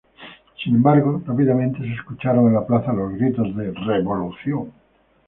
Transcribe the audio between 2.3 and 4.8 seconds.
en la plaza los gritos de "¡Revolución!